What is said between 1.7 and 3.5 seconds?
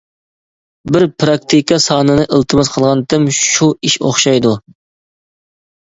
سانىنى ئىلتىماس قىلغانتىم،